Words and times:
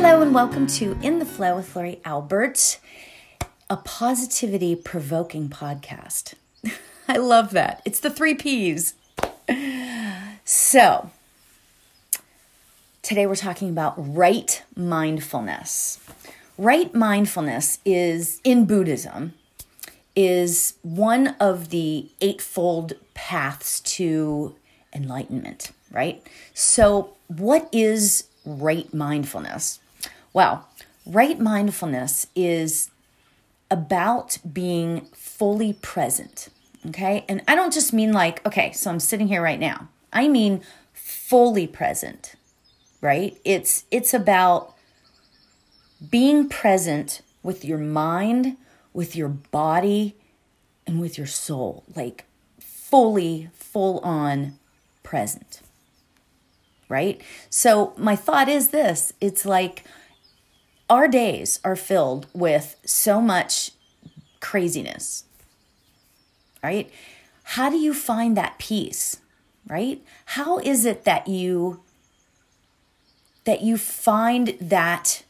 Hello 0.00 0.22
and 0.22 0.32
welcome 0.32 0.68
to 0.68 0.96
In 1.02 1.18
the 1.18 1.24
Flow 1.24 1.56
with 1.56 1.74
Lori 1.74 2.00
Albert, 2.04 2.78
a 3.68 3.76
positivity 3.78 4.76
provoking 4.76 5.48
podcast. 5.48 6.34
I 7.08 7.16
love 7.16 7.50
that. 7.50 7.82
It's 7.84 7.98
the 7.98 8.08
three 8.08 8.36
P's. 8.36 8.94
So, 10.44 11.10
today 13.02 13.26
we're 13.26 13.34
talking 13.34 13.70
about 13.70 13.94
right 13.96 14.62
mindfulness. 14.76 15.98
Right 16.56 16.94
mindfulness 16.94 17.78
is 17.84 18.40
in 18.44 18.66
Buddhism 18.66 19.34
is 20.14 20.74
one 20.82 21.34
of 21.40 21.70
the 21.70 22.08
eightfold 22.20 22.92
paths 23.14 23.80
to 23.80 24.54
enlightenment, 24.94 25.72
right? 25.90 26.24
So, 26.54 27.14
what 27.26 27.68
is 27.72 28.28
right 28.46 28.94
mindfulness? 28.94 29.80
Well, 30.32 30.68
right 31.06 31.38
mindfulness 31.38 32.26
is 32.34 32.90
about 33.70 34.38
being 34.50 35.02
fully 35.12 35.74
present, 35.74 36.48
okay? 36.86 37.24
And 37.28 37.42
I 37.48 37.54
don't 37.54 37.72
just 37.72 37.92
mean 37.92 38.12
like, 38.12 38.44
okay, 38.46 38.72
so 38.72 38.90
I'm 38.90 39.00
sitting 39.00 39.28
here 39.28 39.42
right 39.42 39.60
now. 39.60 39.88
I 40.12 40.28
mean 40.28 40.62
fully 40.92 41.66
present, 41.66 42.34
right? 43.00 43.36
It's 43.44 43.84
it's 43.90 44.14
about 44.14 44.74
being 46.10 46.48
present 46.48 47.22
with 47.42 47.64
your 47.64 47.78
mind, 47.78 48.56
with 48.92 49.16
your 49.16 49.28
body 49.28 50.14
and 50.86 51.00
with 51.00 51.18
your 51.18 51.26
soul, 51.26 51.84
like 51.94 52.24
fully, 52.60 53.50
full 53.54 53.98
on 54.00 54.58
present. 55.02 55.60
Right? 56.88 57.20
So, 57.50 57.92
my 57.98 58.16
thought 58.16 58.48
is 58.48 58.68
this 58.68 59.12
it's 59.20 59.44
like 59.44 59.84
our 60.88 61.08
days 61.08 61.60
are 61.64 61.76
filled 61.76 62.26
with 62.32 62.76
so 62.84 63.20
much 63.20 63.72
craziness. 64.40 65.24
Right? 66.62 66.90
How 67.42 67.70
do 67.70 67.76
you 67.76 67.94
find 67.94 68.36
that 68.36 68.58
peace? 68.58 69.20
Right? 69.66 70.02
How 70.24 70.58
is 70.58 70.84
it 70.84 71.04
that 71.04 71.28
you 71.28 71.80
that 73.44 73.62
you 73.62 73.78
find 73.78 74.56
that 74.60 75.24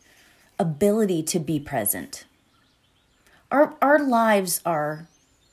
ability 0.59 1.23
to 1.23 1.39
be 1.39 1.61
present? 1.61 2.25
our 3.51 3.75
our 3.81 3.99
lives 3.99 4.61
are 4.65 5.07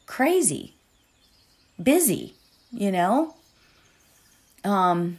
crazy 0.05 0.75
busy 1.81 2.35
you 2.71 2.91
know 2.91 3.35
um 4.63 5.17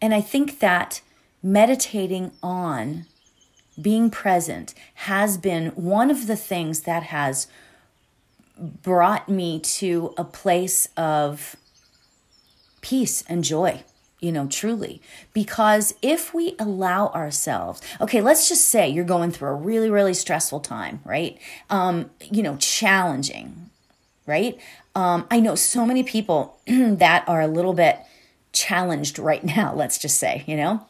and 0.00 0.14
i 0.14 0.20
think 0.20 0.58
that 0.60 1.00
meditating 1.42 2.32
on 2.42 3.06
being 3.80 4.10
present 4.10 4.74
has 4.94 5.38
been 5.38 5.68
one 5.68 6.10
of 6.10 6.26
the 6.26 6.36
things 6.36 6.80
that 6.80 7.04
has 7.04 7.46
brought 8.58 9.28
me 9.28 9.58
to 9.58 10.12
a 10.18 10.24
place 10.24 10.88
of 10.96 11.56
peace 12.82 13.24
and 13.28 13.42
joy 13.42 13.82
you 14.20 14.30
know, 14.30 14.46
truly. 14.46 15.00
Because 15.32 15.94
if 16.02 16.34
we 16.34 16.54
allow 16.58 17.08
ourselves, 17.08 17.80
okay, 18.00 18.20
let's 18.20 18.48
just 18.48 18.66
say 18.66 18.88
you're 18.88 19.04
going 19.04 19.30
through 19.30 19.48
a 19.48 19.54
really, 19.54 19.90
really 19.90 20.14
stressful 20.14 20.60
time, 20.60 21.00
right? 21.04 21.38
Um, 21.70 22.10
you 22.20 22.42
know, 22.42 22.56
challenging, 22.56 23.70
right? 24.26 24.58
Um, 24.94 25.26
I 25.30 25.40
know 25.40 25.54
so 25.54 25.86
many 25.86 26.02
people 26.02 26.58
that 26.66 27.24
are 27.26 27.40
a 27.40 27.48
little 27.48 27.72
bit 27.72 27.98
challenged 28.52 29.18
right 29.18 29.42
now, 29.56 29.74
let's 29.74 29.98
just 29.98 30.18
say, 30.18 30.44
you 30.46 30.56
know? 30.56 30.86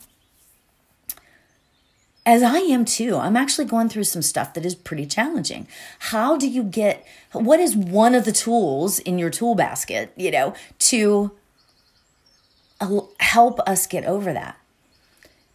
As 2.30 2.44
I 2.44 2.58
am 2.58 2.84
too, 2.84 3.16
I'm 3.16 3.36
actually 3.36 3.64
going 3.64 3.88
through 3.88 4.04
some 4.04 4.22
stuff 4.22 4.54
that 4.54 4.64
is 4.64 4.76
pretty 4.76 5.04
challenging. 5.04 5.66
How 5.98 6.36
do 6.36 6.48
you 6.48 6.62
get, 6.62 7.04
what 7.32 7.58
is 7.58 7.74
one 7.74 8.14
of 8.14 8.24
the 8.24 8.30
tools 8.30 9.00
in 9.00 9.18
your 9.18 9.30
tool 9.30 9.56
basket, 9.56 10.12
you 10.14 10.30
know, 10.30 10.54
to 10.78 11.32
help 13.18 13.58
us 13.66 13.88
get 13.88 14.04
over 14.04 14.32
that. 14.32 14.56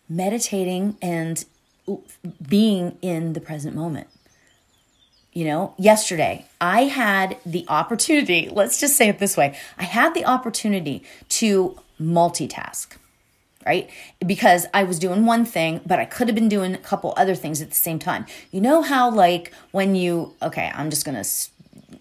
Meditating 0.10 0.98
and 1.02 1.46
being 2.46 2.98
in 3.02 3.32
the 3.32 3.40
present 3.40 3.74
moment. 3.74 4.08
You 5.32 5.46
know, 5.46 5.76
yesterday 5.78 6.46
I 6.60 6.88
had 6.88 7.38
the 7.46 7.64
opportunity, 7.70 8.50
let's 8.52 8.82
just 8.82 8.98
say 8.98 9.08
it 9.08 9.20
this 9.20 9.38
way 9.38 9.58
I 9.78 9.84
had 9.84 10.14
the 10.14 10.26
opportunity 10.26 11.06
to 11.30 11.80
multitask, 12.02 12.98
right? 13.66 13.90
Because 14.26 14.66
I 14.74 14.84
was 14.84 15.00
doing 15.00 15.26
one 15.26 15.46
thing, 15.46 15.82
but 15.86 16.00
I 16.00 16.06
could 16.06 16.28
have 16.28 16.36
been 16.36 16.50
doing 16.50 16.74
a 16.74 16.80
couple 16.80 17.14
other 17.18 17.36
things 17.36 17.62
at 17.62 17.70
the 17.70 17.76
same 17.76 18.00
time. 18.00 18.26
You 18.52 18.62
know 18.62 18.82
how, 18.82 19.10
like, 19.10 19.52
when 19.72 19.96
you, 19.96 20.34
okay, 20.42 20.72
I'm 20.74 20.90
just 20.90 21.06
gonna 21.06 21.24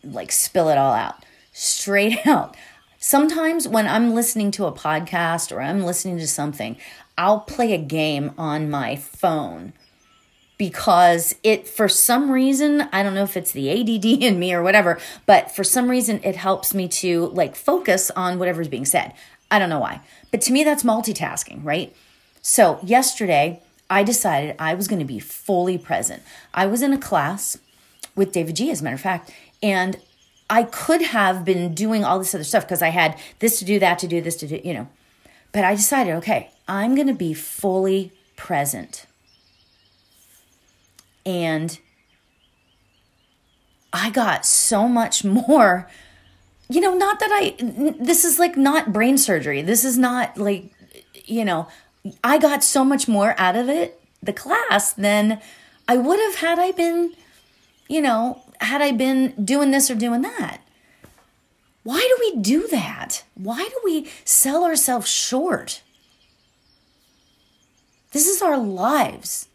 like 0.03 0.33
spill 0.33 0.69
it 0.69 0.79
all 0.79 0.93
out 0.93 1.25
straight 1.55 2.27
out. 2.27 2.55
Sometimes 2.99 3.67
when 3.67 3.87
I'm 3.87 4.15
listening 4.15 4.51
to 4.53 4.67
a 4.67 4.73
podcast 4.73 5.53
or 5.53 5.61
I'm 5.61 5.85
listening 5.85 6.19
to 6.19 6.27
something, 6.27 6.77
I'll 7.17 7.41
play 7.41 7.73
a 7.73 7.79
game 7.79 8.33
on 8.37 8.69
my 8.69 8.97
phone 8.97 9.73
because 10.57 11.35
it 11.43 11.67
for 11.67 11.89
some 11.89 12.31
reason 12.31 12.89
i 12.93 13.03
don't 13.03 13.13
know 13.13 13.25
if 13.25 13.37
it's 13.37 13.51
the 13.51 13.69
ADD 13.71 14.05
in 14.05 14.39
me 14.39 14.55
or 14.55 14.63
whatever 14.63 15.01
but 15.27 15.51
for 15.51 15.65
some 15.65 15.91
reason 15.91 16.21
it 16.23 16.37
helps 16.37 16.73
me 16.73 16.87
to 16.87 17.27
like 17.31 17.57
focus 17.57 18.09
on 18.13 18.39
whatever's 18.39 18.69
being 18.69 18.85
said 18.85 19.13
i 19.51 19.59
don't 19.59 19.69
know 19.69 19.81
why 19.81 20.01
but 20.31 20.41
to 20.41 20.53
me 20.53 20.65
that's 20.65 20.83
multitasking 20.83 21.65
right 21.65 21.95
so 22.43 22.79
yesterday 22.83 23.61
i 23.89 24.03
decided 24.03 24.55
i 24.59 24.75
was 24.75 24.89
going 24.89 24.99
to 24.99 25.05
be 25.05 25.19
fully 25.19 25.79
present 25.79 26.23
i 26.53 26.67
was 26.67 26.83
in 26.83 26.93
a 26.93 26.99
class 26.99 27.59
with 28.15 28.33
david 28.33 28.57
g 28.57 28.71
as 28.71 28.81
a 28.81 28.85
matter 28.85 28.95
of 28.95 29.01
fact 29.01 29.33
and 29.63 29.99
I 30.51 30.65
could 30.65 31.03
have 31.03 31.45
been 31.45 31.75
doing 31.75 32.05
all 32.05 32.19
this 32.19 32.35
other 32.35 32.45
stuff 32.45 32.65
because 32.65 32.83
I 32.83 32.91
had 32.91 33.19
this 33.39 33.59
to 33.61 33.65
do, 33.65 33.79
that 33.79 33.99
to 34.01 34.07
do, 34.07 34.21
this 34.21 34.37
to 34.37 34.47
do, 34.47 34.61
you 34.63 34.75
know. 34.75 34.89
But 35.53 35.65
I 35.65 35.75
decided, 35.75 36.15
okay, 36.17 36.51
I'm 36.69 36.95
going 36.95 37.07
to 37.07 37.15
be 37.15 37.33
fully 37.33 38.13
present. 38.37 39.07
And 41.25 41.79
I 43.93 44.11
got 44.11 44.45
so 44.45 44.87
much 44.87 45.25
more. 45.49 45.89
You 46.69 46.81
know, 46.81 46.95
not 46.95 47.21
that 47.21 47.31
I, 47.31 47.55
this 48.01 48.25
is 48.25 48.39
like 48.39 48.57
not 48.57 48.93
brain 48.93 49.19
surgery. 49.19 49.63
This 49.63 49.85
is 49.85 49.99
not 49.99 50.39
like, 50.39 50.73
you 51.25 51.45
know, 51.45 51.69
I 52.23 52.39
got 52.39 52.65
so 52.65 52.85
much 52.85 53.07
more 53.07 53.35
out 53.39 53.57
of 53.57 53.69
it, 53.69 54.01
the 54.23 54.33
class, 54.33 54.93
than 54.93 55.41
I 55.87 55.97
would 55.97 56.19
have 56.21 56.37
had 56.37 56.59
I 56.59 56.73
been, 56.73 57.13
you 57.89 58.01
know, 58.01 58.43
had 58.61 58.81
I 58.81 58.93
been 58.93 59.45
doing 59.45 59.71
this 59.71 59.91
or 59.91 59.95
doing 59.95 60.23
that? 60.23 60.61
Why 61.83 61.99
do 62.01 62.17
we 62.19 62.41
do 62.41 62.67
that? 62.69 63.25
Why 63.35 63.59
do 63.59 63.81
we 63.85 64.09
sell 64.25 64.65
ourselves 64.65 65.09
short? 65.09 65.83
This 68.13 68.27
is 68.27 68.41
our 68.41 68.57
lives. 68.57 69.49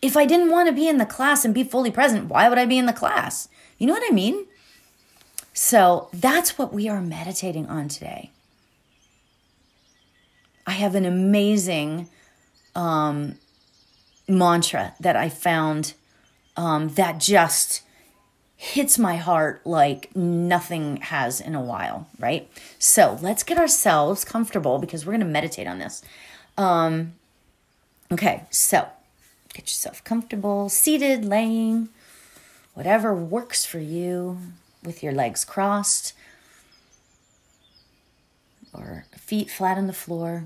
If 0.00 0.16
I 0.16 0.24
didn't 0.24 0.50
want 0.50 0.68
to 0.68 0.74
be 0.74 0.88
in 0.88 0.96
the 0.96 1.04
class 1.04 1.44
and 1.44 1.52
be 1.52 1.62
fully 1.64 1.90
present, 1.90 2.28
why 2.28 2.48
would 2.48 2.56
I 2.56 2.64
be 2.64 2.78
in 2.78 2.86
the 2.86 2.92
class? 2.94 3.48
You 3.76 3.86
know 3.86 3.92
what 3.92 4.10
I 4.10 4.14
mean? 4.14 4.46
So 5.52 6.08
that's 6.12 6.56
what 6.58 6.72
we 6.72 6.88
are 6.88 7.00
meditating 7.00 7.66
on 7.66 7.88
today. 7.88 8.30
I 10.66 10.72
have 10.72 10.94
an 10.94 11.04
amazing 11.04 12.08
um, 12.74 13.36
mantra 14.28 14.94
that 15.00 15.16
I 15.16 15.28
found 15.28 15.94
um, 16.56 16.90
that 16.90 17.18
just 17.18 17.82
hits 18.56 18.98
my 18.98 19.16
heart 19.16 19.62
like 19.64 20.14
nothing 20.14 20.98
has 20.98 21.40
in 21.40 21.54
a 21.54 21.60
while, 21.60 22.06
right? 22.18 22.48
So 22.78 23.18
let's 23.22 23.42
get 23.42 23.58
ourselves 23.58 24.24
comfortable 24.24 24.78
because 24.78 25.06
we're 25.06 25.12
going 25.12 25.20
to 25.20 25.26
meditate 25.26 25.66
on 25.66 25.78
this. 25.78 26.02
Um, 26.58 27.14
okay, 28.12 28.44
so 28.50 28.86
get 29.54 29.62
yourself 29.62 30.04
comfortable, 30.04 30.68
seated, 30.68 31.24
laying, 31.24 31.88
whatever 32.74 33.14
works 33.14 33.64
for 33.64 33.78
you, 33.78 34.38
with 34.82 35.02
your 35.02 35.12
legs 35.12 35.44
crossed 35.44 36.14
or 38.72 39.04
feet 39.16 39.50
flat 39.50 39.78
on 39.78 39.86
the 39.86 39.92
floor. 39.92 40.44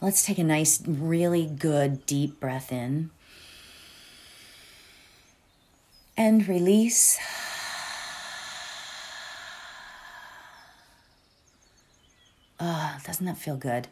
Let's 0.00 0.24
take 0.24 0.38
a 0.38 0.44
nice, 0.44 0.82
really 0.86 1.46
good 1.46 2.06
deep 2.06 2.40
breath 2.40 2.72
in. 2.72 3.10
and 6.20 6.46
release. 6.46 7.18
Ah, 12.62 12.96
oh, 12.98 13.06
doesn't 13.06 13.24
that 13.24 13.38
feel 13.38 13.56
good? 13.56 13.88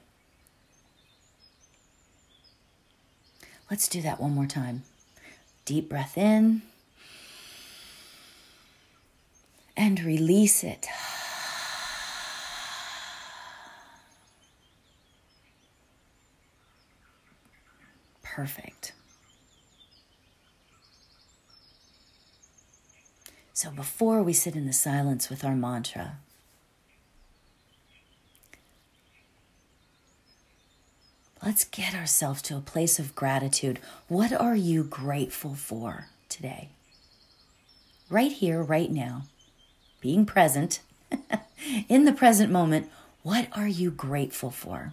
Let's 3.70 3.88
do 3.88 4.02
that 4.02 4.20
one 4.20 4.34
more 4.34 4.44
time. 4.44 4.82
Deep 5.64 5.88
breath 5.88 6.18
in 6.18 6.60
and 9.78 10.04
release 10.04 10.62
it. 10.62 10.86
perfect. 18.38 18.92
So 23.52 23.72
before 23.72 24.22
we 24.22 24.32
sit 24.32 24.54
in 24.54 24.64
the 24.64 24.72
silence 24.72 25.28
with 25.28 25.44
our 25.44 25.56
mantra, 25.56 26.19
let's 31.44 31.64
get 31.64 31.96
ourselves 31.96 32.40
to 32.42 32.56
a 32.56 32.60
place 32.60 33.00
of 33.00 33.16
gratitude. 33.16 33.81
What 34.06 34.32
are 34.32 34.54
you 34.54 34.84
grateful 34.84 35.56
for 35.56 36.06
today? 36.28 36.69
Right 38.08 38.31
here, 38.31 38.62
right 38.62 38.92
now, 38.92 39.24
being 40.00 40.24
present 40.26 40.80
in 41.88 42.04
the 42.04 42.12
present 42.12 42.50
moment, 42.50 42.90
what 43.22 43.48
are 43.52 43.68
you 43.68 43.90
grateful 43.90 44.50
for? 44.50 44.92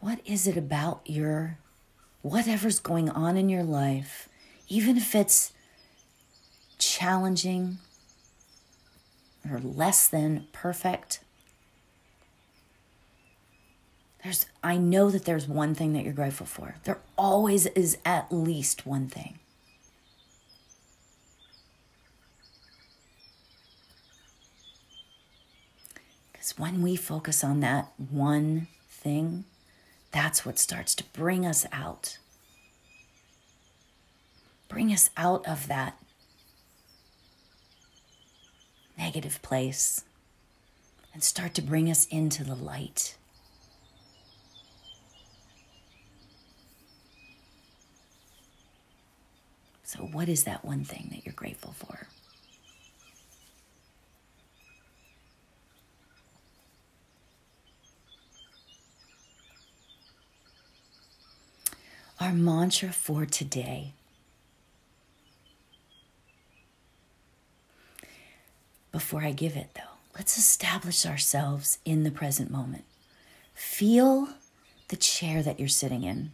What 0.00 0.20
is 0.24 0.46
it 0.46 0.56
about 0.56 1.00
your 1.04 1.58
whatever's 2.22 2.78
going 2.78 3.10
on 3.10 3.36
in 3.36 3.48
your 3.48 3.64
life, 3.64 4.28
even 4.68 4.96
if 4.96 5.14
it's 5.14 5.52
challenging 6.78 7.78
or 9.52 9.58
less 9.58 10.08
than 10.08 10.46
perfect? 10.52 11.20
There's 14.22 14.46
I 14.62 14.76
know 14.76 15.10
that 15.10 15.24
there's 15.24 15.46
one 15.46 15.74
thing 15.74 15.92
that 15.92 16.02
you're 16.02 16.12
grateful 16.12 16.46
for. 16.46 16.74
There 16.84 16.98
always 17.16 17.66
is 17.66 17.98
at 18.04 18.32
least 18.32 18.86
one 18.86 19.08
thing. 19.08 19.38
Because 26.32 26.58
when 26.58 26.82
we 26.82 26.96
focus 26.96 27.44
on 27.44 27.60
that 27.60 27.92
one 27.98 28.68
thing, 28.88 29.44
that's 30.10 30.44
what 30.44 30.58
starts 30.58 30.94
to 30.96 31.04
bring 31.12 31.46
us 31.46 31.66
out. 31.72 32.18
Bring 34.68 34.92
us 34.92 35.10
out 35.16 35.46
of 35.46 35.68
that 35.68 35.98
negative 38.96 39.40
place 39.42 40.04
and 41.12 41.22
start 41.22 41.54
to 41.54 41.62
bring 41.62 41.90
us 41.90 42.06
into 42.06 42.44
the 42.44 42.54
light. 42.54 43.16
So, 49.84 50.00
what 50.00 50.28
is 50.28 50.44
that 50.44 50.64
one 50.64 50.84
thing 50.84 51.08
that 51.12 51.24
you're 51.24 51.32
grateful 51.32 51.72
for? 51.72 52.06
Our 62.20 62.32
mantra 62.32 62.92
for 62.92 63.24
today 63.26 63.92
Before 68.96 69.22
I 69.22 69.32
give 69.32 69.56
it, 69.56 69.68
though, 69.74 69.98
let's 70.14 70.38
establish 70.38 71.04
ourselves 71.04 71.76
in 71.84 72.02
the 72.02 72.10
present 72.10 72.50
moment. 72.50 72.84
Feel 73.52 74.30
the 74.88 74.96
chair 74.96 75.42
that 75.42 75.60
you're 75.60 75.68
sitting 75.68 76.02
in, 76.02 76.30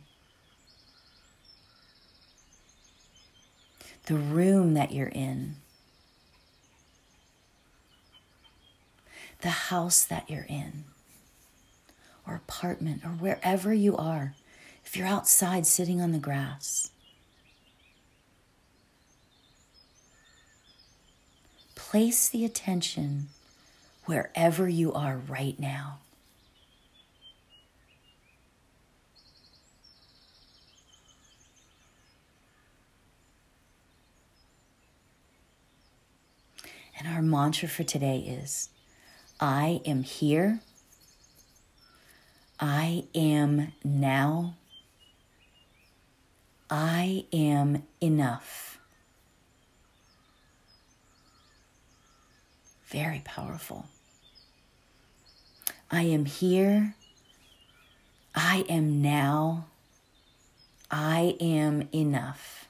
the 4.06 4.14
room 4.14 4.74
that 4.74 4.92
you're 4.92 5.08
in, 5.08 5.56
the 9.40 9.48
house 9.48 10.04
that 10.04 10.30
you're 10.30 10.46
in, 10.48 10.84
or 12.24 12.36
apartment, 12.36 13.04
or 13.04 13.08
wherever 13.08 13.74
you 13.74 13.96
are. 13.96 14.36
If 14.84 14.96
you're 14.96 15.08
outside 15.08 15.66
sitting 15.66 16.00
on 16.00 16.12
the 16.12 16.18
grass, 16.20 16.92
place 21.92 22.30
the 22.30 22.42
attention 22.42 23.28
wherever 24.06 24.66
you 24.66 24.90
are 24.94 25.18
right 25.28 25.60
now. 25.60 25.98
And 36.98 37.06
our 37.08 37.20
mantra 37.20 37.68
for 37.68 37.84
today 37.84 38.20
is 38.20 38.70
I 39.38 39.82
am 39.84 40.02
here. 40.02 40.60
I 42.58 43.04
am 43.14 43.74
now. 43.84 44.54
I 46.70 47.26
am 47.34 47.82
enough. 48.00 48.71
Very 52.92 53.22
powerful. 53.24 53.86
I 55.90 56.02
am 56.02 56.26
here. 56.26 56.94
I 58.34 58.66
am 58.68 59.00
now. 59.00 59.64
I 60.90 61.36
am 61.40 61.88
enough. 61.94 62.66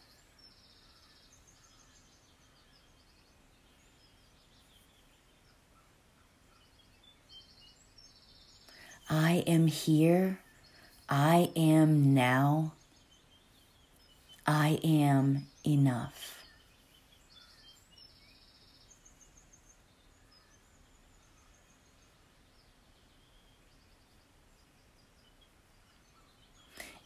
I 9.11 9.43
am 9.49 9.67
here. 9.67 10.39
I 11.09 11.51
am 11.57 12.15
now. 12.15 12.75
I 14.47 14.79
am 14.85 15.49
enough. 15.67 16.42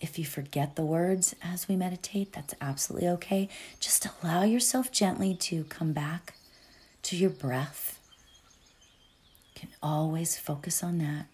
If 0.01 0.19
you 0.19 0.25
forget 0.25 0.77
the 0.77 0.85
words 0.85 1.35
as 1.43 1.69
we 1.69 1.77
meditate, 1.77 2.33
that's 2.33 2.55
absolutely 2.61 3.09
okay. 3.09 3.49
Just 3.81 4.07
allow 4.23 4.43
yourself 4.43 4.93
gently 4.93 5.35
to 5.35 5.65
come 5.65 5.93
back 5.93 6.35
to 7.05 7.17
your 7.17 7.31
breath. 7.31 7.99
You 9.55 9.61
can 9.61 9.69
always 9.83 10.37
focus 10.37 10.83
on 10.83 10.99
that. 10.99 11.27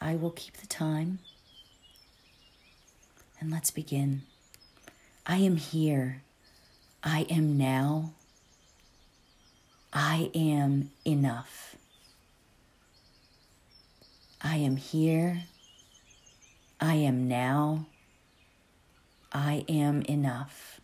I 0.00 0.14
will 0.14 0.30
keep 0.30 0.58
the 0.58 0.66
time. 0.66 1.20
And 3.40 3.50
let's 3.50 3.70
begin. 3.70 4.22
I 5.26 5.38
am 5.38 5.56
here. 5.56 6.22
I 7.02 7.26
am 7.30 7.56
now. 7.58 8.12
I 9.98 10.30
am 10.34 10.90
enough. 11.06 11.74
I 14.42 14.56
am 14.56 14.76
here. 14.76 15.44
I 16.78 16.96
am 16.96 17.28
now. 17.28 17.86
I 19.32 19.64
am 19.70 20.02
enough. 20.02 20.82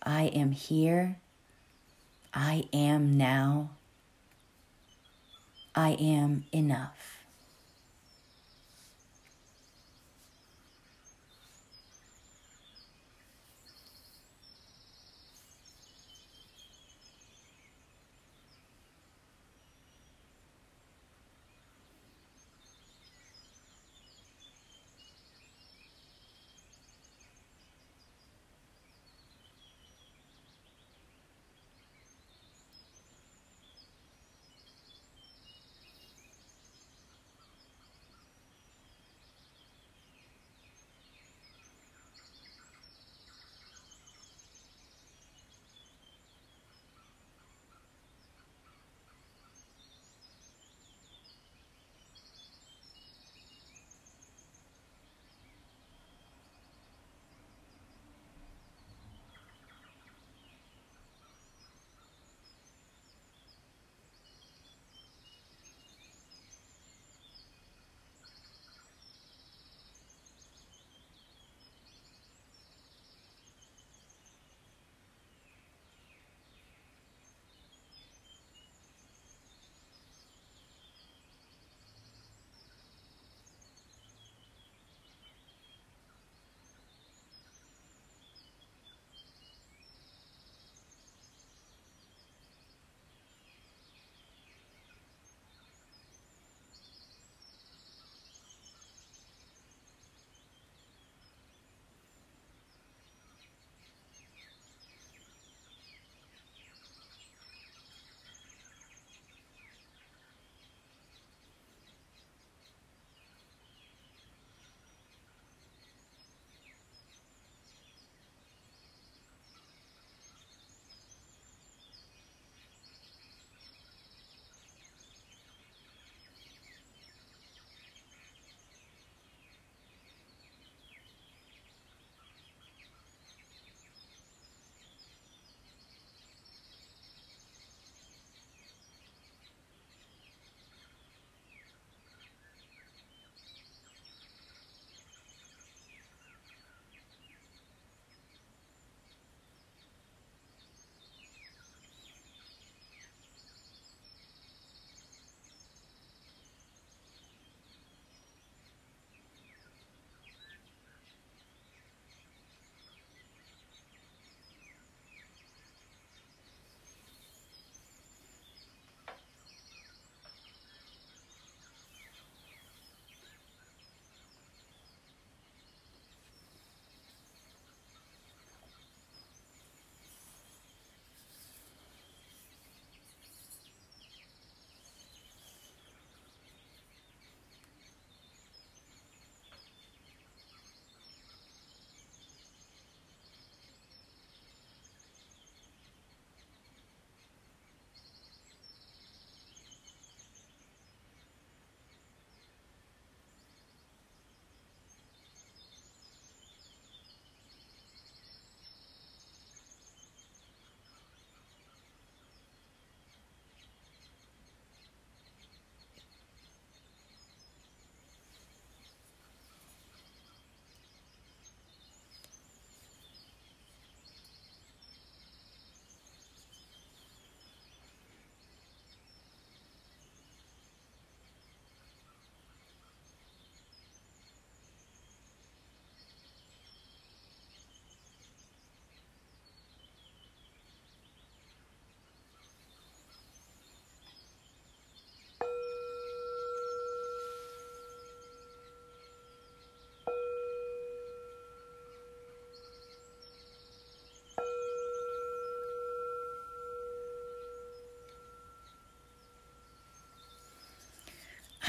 I 0.00 0.26
am 0.26 0.52
here. 0.52 1.16
I 2.32 2.68
am 2.72 3.18
now. 3.18 3.70
I 5.74 5.90
am 5.94 6.44
enough. 6.52 7.19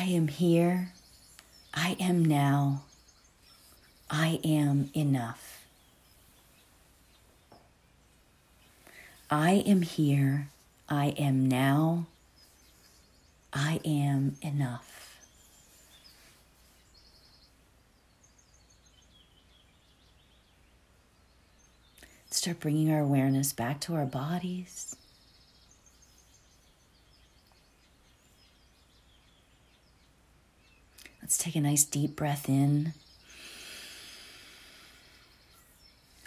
I 0.02 0.06
am 0.06 0.30
here. 0.30 0.94
I 1.76 1.96
am 2.00 2.26
now. 2.26 2.86
I 4.10 4.40
am 4.44 4.90
enough. 4.96 5.68
I 9.30 9.64
am 9.68 9.84
here. 9.84 10.48
I 10.90 11.10
am 11.20 11.48
now. 11.48 12.08
I 13.54 13.80
am 13.86 14.38
enough. 14.42 15.20
Start 22.32 22.60
bringing 22.60 22.92
our 22.92 23.02
awareness 23.02 23.54
back 23.54 23.80
to 23.82 23.94
our 23.94 24.08
bodies. 24.08 24.96
Let's 31.32 31.42
take 31.42 31.56
a 31.56 31.62
nice 31.62 31.86
deep 31.86 32.18
breath 32.18 32.50
in 32.50 32.92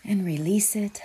and 0.03 0.25
release 0.25 0.75
it. 0.75 1.03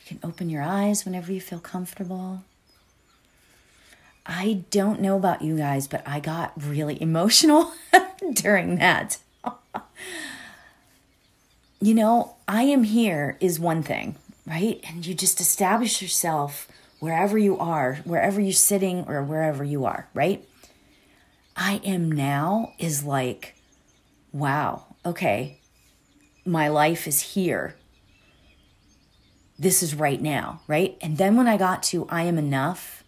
You 0.00 0.06
can 0.06 0.18
open 0.22 0.48
your 0.48 0.62
eyes 0.62 1.04
whenever 1.04 1.30
you 1.30 1.42
feel 1.42 1.58
comfortable. 1.58 2.42
I 4.24 4.62
don't 4.70 5.02
know 5.02 5.18
about 5.18 5.42
you 5.42 5.58
guys, 5.58 5.86
but 5.86 6.02
I 6.08 6.20
got 6.20 6.54
really 6.56 6.96
emotional 7.02 7.74
during 8.32 8.76
that. 8.76 9.18
you 11.82 11.92
know, 11.92 12.36
I 12.48 12.62
am 12.62 12.84
here 12.84 13.36
is 13.40 13.60
one 13.60 13.82
thing, 13.82 14.16
right? 14.46 14.80
And 14.88 15.06
you 15.06 15.12
just 15.12 15.38
establish 15.38 16.00
yourself 16.00 16.66
wherever 17.00 17.38
you 17.38 17.58
are, 17.58 17.96
wherever 18.04 18.40
you're 18.40 18.52
sitting 18.52 19.04
or 19.06 19.22
wherever 19.22 19.62
you 19.62 19.84
are, 19.84 20.08
right? 20.14 20.46
I 21.56 21.80
am 21.84 22.10
now 22.10 22.72
is 22.78 23.04
like, 23.04 23.56
wow, 24.32 24.84
okay, 25.04 25.60
my 26.44 26.68
life 26.68 27.06
is 27.06 27.20
here. 27.20 27.76
This 29.58 29.82
is 29.82 29.94
right 29.94 30.20
now, 30.20 30.60
right? 30.68 30.96
And 31.00 31.18
then 31.18 31.36
when 31.36 31.48
I 31.48 31.56
got 31.56 31.82
to 31.84 32.06
I 32.08 32.22
am 32.22 32.38
enough, 32.38 33.02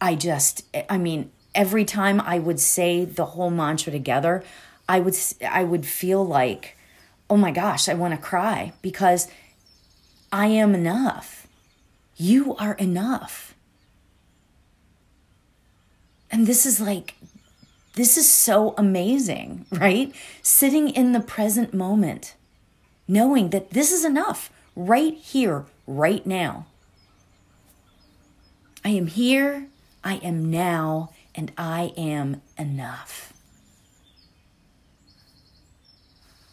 I 0.00 0.14
just, 0.14 0.64
I 0.88 0.98
mean, 0.98 1.30
every 1.54 1.84
time 1.84 2.20
I 2.20 2.38
would 2.38 2.58
say 2.58 3.04
the 3.04 3.26
whole 3.26 3.50
mantra 3.50 3.92
together, 3.92 4.42
I 4.88 5.00
would, 5.00 5.14
I 5.48 5.64
would 5.64 5.86
feel 5.86 6.26
like, 6.26 6.76
oh 7.30 7.36
my 7.36 7.50
gosh, 7.50 7.88
I 7.88 7.94
want 7.94 8.14
to 8.14 8.20
cry 8.20 8.72
because 8.82 9.28
I 10.32 10.46
am 10.46 10.74
enough 10.74 11.41
you 12.22 12.54
are 12.56 12.74
enough. 12.74 13.54
And 16.30 16.46
this 16.46 16.64
is 16.64 16.80
like, 16.80 17.16
this 17.94 18.16
is 18.16 18.30
so 18.30 18.74
amazing, 18.78 19.66
right? 19.70 20.14
Sitting 20.40 20.88
in 20.88 21.12
the 21.12 21.20
present 21.20 21.74
moment, 21.74 22.34
knowing 23.06 23.50
that 23.50 23.70
this 23.70 23.92
is 23.92 24.04
enough 24.04 24.50
right 24.74 25.14
here, 25.14 25.66
right 25.86 26.24
now. 26.24 26.66
I 28.84 28.90
am 28.90 29.08
here, 29.08 29.66
I 30.02 30.14
am 30.16 30.50
now, 30.50 31.10
and 31.34 31.52
I 31.58 31.92
am 31.96 32.40
enough. 32.58 33.32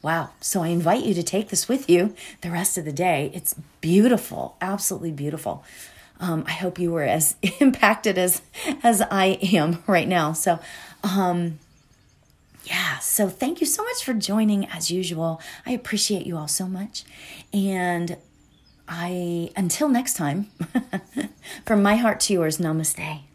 Wow. 0.02 0.30
So 0.40 0.64
I 0.64 0.68
invite 0.68 1.04
you 1.04 1.14
to 1.14 1.24
take 1.24 1.50
this 1.50 1.68
with 1.68 1.90
you 1.90 2.16
the 2.42 2.52
rest 2.52 2.78
of 2.78 2.86
the 2.86 2.94
day. 2.94 3.32
It's 3.34 3.56
beautiful, 3.82 4.56
absolutely 4.62 5.12
beautiful. 5.12 5.64
Um, 6.22 6.44
I 6.48 6.52
hope 6.52 6.80
you 6.80 6.92
were 6.92 7.04
as 7.04 7.36
impacted 7.60 8.18
as 8.18 8.42
as 8.84 9.02
I 9.02 9.40
am 9.54 9.84
right 9.88 10.08
now. 10.08 10.34
So, 10.34 10.60
um, 11.04 11.60
yeah. 12.64 13.00
So 13.00 13.30
thank 13.30 13.62
you 13.62 13.68
so 13.68 13.84
much 13.84 14.04
for 14.04 14.14
joining 14.14 14.66
as 14.68 14.92
usual. 14.92 15.42
I 15.66 15.72
appreciate 15.72 16.26
you 16.26 16.38
all 16.38 16.48
so 16.48 16.68
much, 16.68 17.04
and 17.54 18.18
I 18.88 19.52
until 19.56 19.90
next 19.90 20.16
time. 20.16 20.50
from 21.66 21.82
my 21.82 21.96
heart 21.96 22.20
to 22.22 22.34
yours, 22.34 22.58
namaste. 22.58 23.29